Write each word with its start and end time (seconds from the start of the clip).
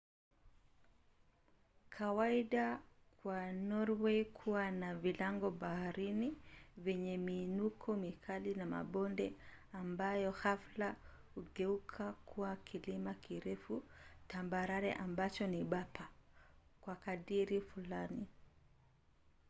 kawaida 1.89 2.79
kwa 3.23 3.51
norwei 3.51 4.25
kuwa 4.25 4.71
na 4.71 4.95
vilango-bahari 4.95 6.33
vyenye 6.77 7.17
miinuko 7.17 7.95
mikali 7.95 8.55
na 8.55 8.65
mabonde 8.65 9.33
ambayo 9.73 10.31
ghafla 10.31 10.95
hugeuka 11.35 12.11
kuwa 12.13 12.55
kilima 12.55 13.13
kirefu 13.13 13.83
tambarare 14.27 14.93
ambacho 14.93 15.47
ni 15.47 15.63
bapa 15.63 16.07
kwa 16.81 16.95
kadiri 16.95 17.61
fulani 17.61 18.27